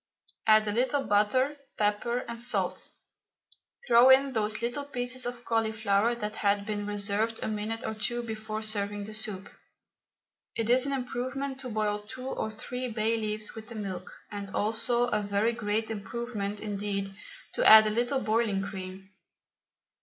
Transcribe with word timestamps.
Add 0.47 0.67
a 0.67 0.71
little 0.71 1.03
butter, 1.03 1.57
pepper, 1.77 2.25
and 2.27 2.41
salt; 2.41 2.89
throw 3.85 4.09
in 4.09 4.33
those 4.33 4.63
little 4.63 4.83
pieces 4.83 5.27
of 5.27 5.45
cauliflower 5.45 6.15
that 6.15 6.37
had 6.37 6.65
been 6.65 6.87
reserved 6.87 7.43
a 7.43 7.47
minute 7.47 7.83
or 7.85 7.93
two 7.93 8.23
before 8.23 8.63
serving 8.63 9.03
the 9.05 9.13
soup. 9.13 9.47
It 10.55 10.71
is 10.71 10.87
an 10.87 10.91
improvement 10.93 11.59
to 11.59 11.69
boil 11.69 11.99
two 11.99 12.25
or 12.27 12.49
three 12.49 12.87
bay 12.87 13.15
leaves 13.15 13.53
with 13.53 13.67
the 13.67 13.75
milk, 13.75 14.11
and 14.31 14.49
also 14.55 15.03
a 15.03 15.21
very 15.21 15.53
great 15.53 15.91
improvement 15.91 16.61
indeed 16.61 17.13
to 17.53 17.63
add 17.63 17.85
a 17.85 17.91
little 17.91 18.21
boiling 18.21 18.63
cream. 18.63 19.11